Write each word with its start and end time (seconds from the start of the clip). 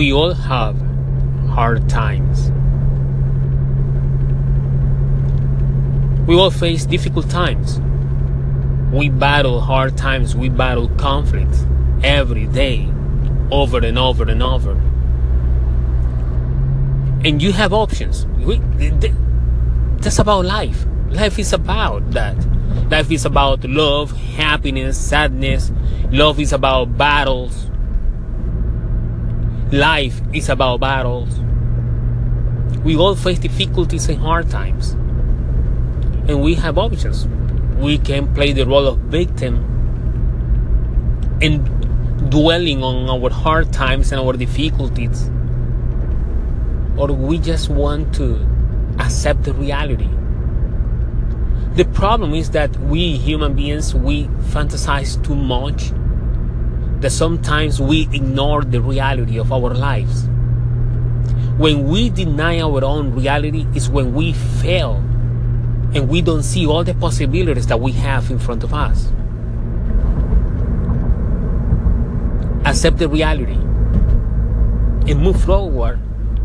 We 0.00 0.14
all 0.14 0.32
have 0.32 0.80
hard 1.50 1.86
times. 1.90 2.50
We 6.26 6.34
all 6.34 6.50
face 6.50 6.86
difficult 6.86 7.28
times. 7.28 7.82
We 8.96 9.10
battle 9.10 9.60
hard 9.60 9.98
times, 9.98 10.34
we 10.34 10.48
battle 10.48 10.88
conflicts 10.96 11.66
every 12.02 12.46
day, 12.46 12.88
over 13.50 13.76
and 13.84 13.98
over 13.98 14.24
and 14.24 14.42
over. 14.42 14.70
And 17.22 17.42
you 17.42 17.52
have 17.52 17.74
options. 17.74 18.24
We, 18.38 18.56
that's 19.98 20.18
about 20.18 20.46
life. 20.46 20.86
Life 21.10 21.38
is 21.38 21.52
about 21.52 22.10
that. 22.12 22.38
Life 22.90 23.10
is 23.10 23.26
about 23.26 23.64
love, 23.64 24.12
happiness, 24.12 24.98
sadness. 24.98 25.70
Love 26.10 26.40
is 26.40 26.54
about 26.54 26.96
battles. 26.96 27.70
Life 29.72 30.20
is 30.32 30.48
about 30.48 30.80
battles. 30.80 31.38
We 32.82 32.96
all 32.96 33.14
face 33.14 33.38
difficulties 33.38 34.08
and 34.08 34.18
hard 34.18 34.50
times. 34.50 34.90
And 36.28 36.42
we 36.42 36.54
have 36.54 36.76
options. 36.76 37.28
We 37.78 37.98
can 37.98 38.34
play 38.34 38.52
the 38.52 38.66
role 38.66 38.88
of 38.88 38.98
victim 38.98 39.54
and 41.40 42.30
dwelling 42.32 42.82
on 42.82 43.08
our 43.08 43.30
hard 43.30 43.72
times 43.72 44.10
and 44.10 44.20
our 44.20 44.32
difficulties. 44.32 45.30
Or 46.96 47.06
we 47.12 47.38
just 47.38 47.68
want 47.68 48.12
to 48.16 48.44
accept 48.98 49.44
the 49.44 49.54
reality. 49.54 50.10
The 51.76 51.84
problem 51.94 52.34
is 52.34 52.50
that 52.50 52.76
we 52.76 53.16
human 53.16 53.54
beings, 53.54 53.94
we 53.94 54.24
fantasize 54.50 55.22
too 55.24 55.36
much 55.36 55.92
that 57.00 57.10
sometimes 57.10 57.80
we 57.80 58.02
ignore 58.12 58.62
the 58.62 58.80
reality 58.80 59.38
of 59.38 59.52
our 59.52 59.74
lives. 59.74 60.28
When 61.56 61.88
we 61.88 62.10
deny 62.10 62.60
our 62.60 62.84
own 62.84 63.14
reality 63.14 63.66
is 63.74 63.88
when 63.88 64.14
we 64.14 64.32
fail 64.32 64.96
and 65.94 66.08
we 66.08 66.22
don't 66.22 66.42
see 66.42 66.66
all 66.66 66.84
the 66.84 66.94
possibilities 66.94 67.66
that 67.66 67.80
we 67.80 67.92
have 67.92 68.30
in 68.30 68.38
front 68.38 68.62
of 68.64 68.72
us. 68.72 69.08
Accept 72.64 72.98
the 72.98 73.08
reality 73.08 73.58
and 75.10 75.20
move 75.20 75.42
forward 75.42 75.98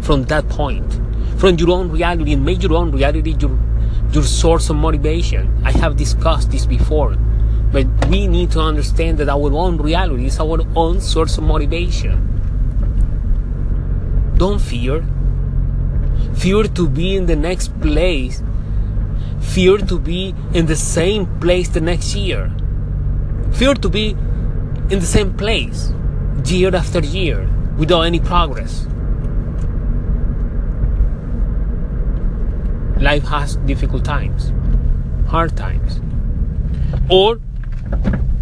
from 0.00 0.24
that 0.24 0.48
point, 0.48 1.00
from 1.38 1.56
your 1.56 1.70
own 1.70 1.90
reality, 1.90 2.32
and 2.32 2.44
make 2.44 2.62
your 2.62 2.74
own 2.74 2.92
reality 2.92 3.36
your, 3.38 3.58
your 4.12 4.22
source 4.22 4.70
of 4.70 4.76
motivation. 4.76 5.60
I 5.64 5.72
have 5.72 5.96
discussed 5.96 6.52
this 6.52 6.64
before 6.64 7.16
but 7.72 7.86
we 8.08 8.26
need 8.26 8.50
to 8.52 8.60
understand 8.60 9.18
that 9.18 9.28
our 9.28 9.52
own 9.52 9.76
reality 9.76 10.26
is 10.26 10.38
our 10.40 10.60
own 10.74 11.00
source 11.00 11.38
of 11.38 11.44
motivation. 11.44 12.32
Don't 14.36 14.60
fear. 14.60 15.04
Fear 16.34 16.64
to 16.64 16.88
be 16.88 17.16
in 17.16 17.26
the 17.26 17.36
next 17.36 17.78
place. 17.80 18.42
Fear 19.40 19.78
to 19.78 19.98
be 19.98 20.34
in 20.52 20.66
the 20.66 20.76
same 20.76 21.26
place 21.40 21.68
the 21.68 21.80
next 21.80 22.14
year. 22.14 22.50
Fear 23.52 23.74
to 23.74 23.88
be 23.88 24.10
in 24.90 25.00
the 25.00 25.06
same 25.06 25.34
place 25.36 25.92
year 26.44 26.74
after 26.74 27.00
year 27.00 27.48
without 27.76 28.02
any 28.02 28.20
progress. 28.20 28.86
Life 33.00 33.24
has 33.24 33.56
difficult 33.56 34.04
times, 34.04 34.52
hard 35.28 35.56
times. 35.56 36.00
Or 37.10 37.40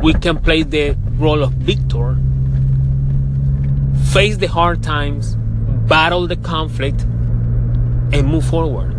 we 0.00 0.14
can 0.14 0.38
play 0.38 0.62
the 0.62 0.96
role 1.18 1.42
of 1.42 1.52
victor, 1.52 2.16
face 4.12 4.36
the 4.36 4.46
hard 4.46 4.82
times, 4.82 5.36
battle 5.88 6.26
the 6.26 6.36
conflict, 6.36 7.02
and 8.12 8.26
move 8.26 8.44
forward. 8.44 8.94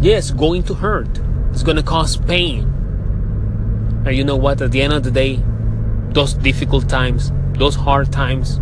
Yes, 0.00 0.30
going 0.30 0.62
to 0.64 0.74
hurt. 0.74 1.08
It's 1.50 1.62
going 1.62 1.76
to 1.76 1.82
cause 1.82 2.16
pain. 2.16 2.64
And 4.06 4.14
you 4.14 4.24
know 4.24 4.36
what? 4.36 4.60
At 4.62 4.70
the 4.70 4.82
end 4.82 4.92
of 4.92 5.02
the 5.02 5.10
day, 5.10 5.42
those 6.10 6.34
difficult 6.34 6.88
times, 6.88 7.32
those 7.54 7.74
hard 7.74 8.12
times, 8.12 8.60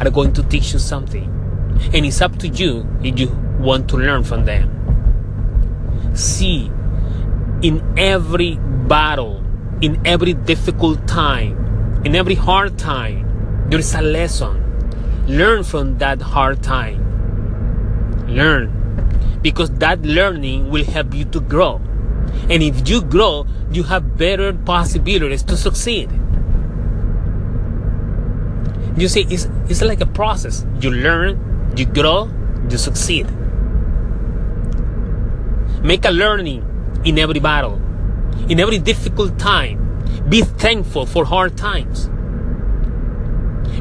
are 0.00 0.10
going 0.10 0.32
to 0.34 0.42
teach 0.42 0.72
you 0.72 0.78
something. 0.78 1.28
And 1.94 2.04
it's 2.04 2.20
up 2.20 2.36
to 2.38 2.48
you 2.48 2.86
if 3.02 3.18
you 3.18 3.28
want 3.58 3.88
to 3.90 3.96
learn 3.96 4.24
from 4.24 4.44
them. 4.44 4.68
See 6.14 6.71
in 7.62 7.80
every 7.96 8.56
battle, 8.88 9.42
in 9.80 10.04
every 10.04 10.34
difficult 10.34 11.06
time, 11.06 12.02
in 12.04 12.16
every 12.16 12.34
hard 12.34 12.76
time, 12.76 13.66
there 13.70 13.78
is 13.78 13.94
a 13.94 14.02
lesson. 14.02 14.58
Learn 15.28 15.62
from 15.62 15.98
that 15.98 16.20
hard 16.20 16.62
time. 16.62 16.98
Learn. 18.26 19.38
Because 19.40 19.70
that 19.78 20.02
learning 20.02 20.70
will 20.70 20.84
help 20.84 21.14
you 21.14 21.24
to 21.26 21.40
grow. 21.40 21.80
And 22.50 22.62
if 22.62 22.88
you 22.88 23.00
grow, 23.02 23.46
you 23.70 23.84
have 23.84 24.16
better 24.16 24.52
possibilities 24.52 25.42
to 25.44 25.56
succeed. 25.56 26.10
You 28.96 29.08
see, 29.08 29.26
it's, 29.30 29.48
it's 29.68 29.82
like 29.82 30.00
a 30.00 30.06
process. 30.06 30.66
You 30.80 30.90
learn, 30.90 31.72
you 31.76 31.86
grow, 31.86 32.28
you 32.68 32.78
succeed. 32.78 33.30
Make 35.82 36.04
a 36.04 36.10
learning 36.10 36.71
in 37.04 37.18
every 37.18 37.40
battle, 37.40 37.80
in 38.48 38.60
every 38.60 38.78
difficult 38.78 39.38
time. 39.38 39.78
Be 40.28 40.42
thankful 40.42 41.06
for 41.06 41.24
hard 41.24 41.56
times. 41.56 42.08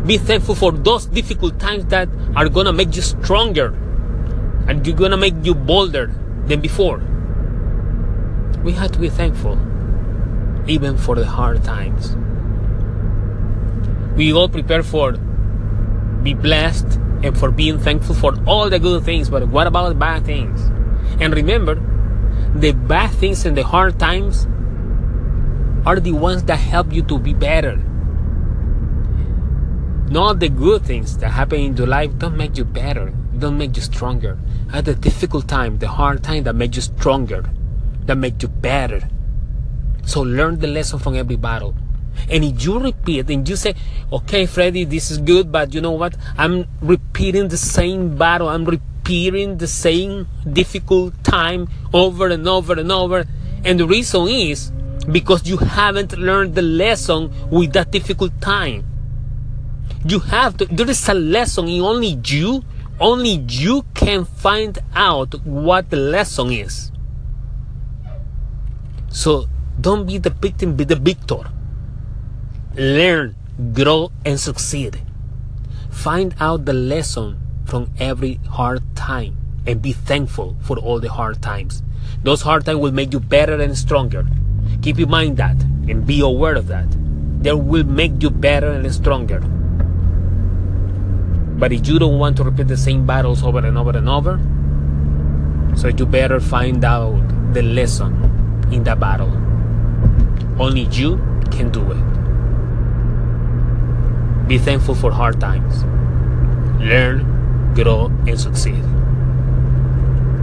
Be 0.05 0.17
thankful 0.17 0.55
for 0.55 0.71
those 0.71 1.05
difficult 1.05 1.59
times 1.59 1.85
that 1.85 2.09
are 2.35 2.49
gonna 2.49 2.73
make 2.73 2.95
you 2.95 3.01
stronger 3.01 3.73
and 4.67 4.85
you're 4.85 4.95
gonna 4.95 5.17
make 5.17 5.35
you 5.43 5.53
bolder 5.53 6.11
than 6.47 6.61
before. 6.61 6.99
We 8.63 8.73
have 8.73 8.91
to 8.93 8.99
be 8.99 9.09
thankful, 9.09 9.57
even 10.67 10.97
for 10.97 11.15
the 11.15 11.25
hard 11.25 11.63
times. 11.63 12.15
We 14.15 14.33
all 14.33 14.49
prepare 14.49 14.83
for 14.83 15.13
be 16.23 16.33
blessed 16.33 16.99
and 17.23 17.38
for 17.38 17.51
being 17.51 17.79
thankful 17.79 18.15
for 18.15 18.33
all 18.45 18.69
the 18.69 18.79
good 18.79 19.03
things, 19.03 19.29
but 19.29 19.47
what 19.47 19.67
about 19.67 19.97
bad 19.97 20.25
things? 20.25 20.61
And 21.19 21.33
remember, 21.33 21.75
the 22.56 22.73
bad 22.73 23.12
things 23.12 23.45
and 23.45 23.56
the 23.56 23.63
hard 23.63 23.97
times 24.00 24.45
are 25.85 26.00
the 26.00 26.12
ones 26.12 26.44
that 26.44 26.57
help 26.57 26.91
you 26.94 27.01
to 27.03 27.17
be 27.17 27.34
better. 27.34 27.78
Not 30.09 30.39
the 30.39 30.50
good 30.50 30.84
things 30.84 31.17
that 31.19 31.29
happen 31.29 31.59
in 31.59 31.78
your 31.78 31.88
life 31.88 32.17
don't 32.17 32.35
make 32.35 32.57
you 32.57 32.66
better, 32.66 33.13
don't 33.38 33.57
make 33.57 33.75
you 33.78 33.81
stronger. 33.81 34.38
At 34.73 34.85
the 34.85 34.94
difficult 34.94 35.47
time, 35.47 35.78
the 35.78 35.88
hard 35.88 36.23
time 36.23 36.44
that 36.44 36.56
make 36.56 36.75
you 36.75 36.81
stronger, 36.81 37.45
that 38.06 38.16
make 38.16 38.41
you 38.41 38.50
better. 38.50 39.07
So 40.03 40.22
learn 40.22 40.59
the 40.59 40.68
lesson 40.68 41.00
from 41.00 41.16
every 41.16 41.38
battle. 41.38 41.75
And 42.29 42.44
if 42.44 42.63
you 42.66 42.78
repeat 42.78 43.29
and 43.29 43.47
you 43.47 43.56
say, 43.56 43.73
okay, 44.12 44.45
Freddy, 44.45 44.83
this 44.83 45.12
is 45.12 45.18
good, 45.19 45.51
but 45.51 45.73
you 45.73 45.79
know 45.79 45.91
what? 45.91 46.18
I'm 46.38 46.68
repeating 46.81 47.47
the 47.47 47.57
same 47.57 48.18
battle. 48.18 48.50
I'm 48.50 48.66
repeating 48.66 48.91
repeating 49.11 49.57
the 49.57 49.67
same 49.67 50.25
difficult 50.53 51.11
time 51.22 51.67
over 51.94 52.29
and 52.29 52.47
over 52.47 52.79
and 52.79 52.89
over. 52.91 53.25
And 53.66 53.77
the 53.77 53.85
reason 53.85 54.29
is 54.29 54.72
because 55.11 55.45
you 55.45 55.57
haven't 55.57 56.17
learned 56.17 56.55
the 56.55 56.61
lesson 56.61 57.29
with 57.50 57.73
that 57.73 57.91
difficult 57.91 58.39
time. 58.39 58.85
You 60.05 60.19
have 60.19 60.55
to, 60.57 60.66
there 60.66 60.89
is 60.89 61.09
a 61.09 61.13
lesson 61.13 61.67
in 61.67 61.81
only 61.81 62.19
you, 62.23 62.63
only 63.01 63.44
you 63.50 63.83
can 63.94 64.23
find 64.23 64.79
out 64.95 65.35
what 65.45 65.89
the 65.89 65.97
lesson 65.97 66.51
is. 66.53 66.91
So 69.09 69.47
don't 69.81 70.07
be 70.07 70.19
the 70.19 70.29
victim, 70.29 70.77
be 70.77 70.85
the 70.85 70.95
victor. 70.95 71.51
Learn, 72.75 73.35
grow, 73.73 74.13
and 74.25 74.39
succeed. 74.39 75.01
Find 75.89 76.33
out 76.39 76.63
the 76.63 76.74
lesson 76.74 77.40
from 77.66 77.90
every 78.00 78.36
hard 78.50 78.81
time 78.96 79.38
and 79.66 79.81
be 79.81 79.94
thankful 79.94 80.58
for 80.62 80.78
all 80.78 81.00
the 81.00 81.10
hard 81.10 81.42
times. 81.42 81.84
Those 82.24 82.42
hard 82.42 82.66
times 82.66 82.80
will 82.80 82.92
make 82.92 83.13
you 83.13 83.19
better 83.19 83.60
and 83.60 83.78
stronger. 83.78 84.25
Keep 84.81 85.00
in 85.00 85.10
mind 85.10 85.38
that 85.38 85.62
and 85.88 86.06
be 86.06 86.22
aware 86.22 86.56
of 86.56 86.68
that. 86.68 86.88
They 87.44 87.54
will 87.54 87.84
make 87.84 88.22
you 88.22 88.30
better 88.30 88.72
and 88.72 88.94
stronger. 88.94 89.40
But 91.58 91.72
if 91.72 91.88
you 91.88 92.00
don't 92.00 92.18
want 92.18 92.38
to 92.38 92.44
repeat 92.44 92.68
the 92.68 92.78
same 92.78 93.06
battles 93.06 93.44
over 93.44 93.60
and 93.60 93.78
over 93.78 93.96
and 93.98 94.10
over, 94.10 94.40
so 95.75 95.88
you 95.88 96.06
better 96.06 96.40
find 96.40 96.84
out 96.84 97.54
the 97.54 97.62
lesson 97.62 98.13
in 98.72 98.84
that 98.84 99.00
battle. 99.00 99.30
Only 100.60 100.81
you 100.92 101.18
can 101.52 101.72
do 101.72 101.81
it. 101.92 102.02
Be 104.48 104.58
thankful 104.58 104.96
for 104.96 105.12
hard 105.12 105.40
times. 105.40 105.84
Learn 106.81 107.31
grow, 107.73 108.06
and 108.27 108.39
succeed. 108.39 108.81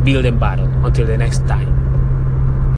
Build 0.05 0.25
and 0.25 0.41
battle. 0.41 0.69
Until 0.85 1.07
the 1.07 1.17
next 1.17 1.47
time. 1.47 1.78